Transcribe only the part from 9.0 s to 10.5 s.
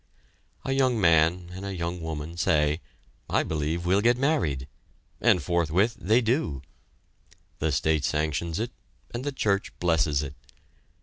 and the church blesses it.